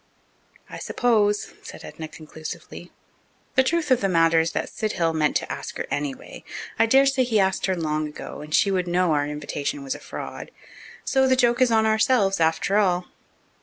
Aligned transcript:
"I 0.67 0.79
suppose," 0.79 1.53
said 1.61 1.85
Edna 1.85 2.07
conclusively, 2.07 2.91
"the 3.53 3.61
truth 3.61 3.91
of 3.91 4.01
the 4.01 4.09
matter 4.09 4.39
is 4.39 4.51
that 4.53 4.67
Sid 4.67 4.93
Hill 4.93 5.13
meant 5.13 5.35
to 5.35 5.51
ask 5.51 5.77
her 5.77 5.85
anyway. 5.91 6.43
I 6.79 6.87
dare 6.87 7.05
say 7.05 7.23
he 7.23 7.39
asked 7.39 7.67
her 7.67 7.75
long 7.75 8.07
ago, 8.07 8.41
and 8.41 8.51
she 8.51 8.71
would 8.71 8.87
know 8.87 9.11
our 9.13 9.27
invitation 9.27 9.83
was 9.83 9.93
a 9.93 9.99
fraud. 9.99 10.49
So 11.05 11.27
the 11.27 11.35
joke 11.35 11.61
is 11.61 11.69
on 11.71 11.85
ourselves, 11.85 12.39
after 12.39 12.77
all." 12.77 13.09